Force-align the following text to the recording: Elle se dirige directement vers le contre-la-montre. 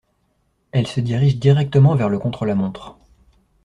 Elle 0.71 0.87
se 0.87 0.99
dirige 0.99 1.37
directement 1.37 1.93
vers 1.93 2.09
le 2.09 2.17
contre-la-montre. 2.17 2.97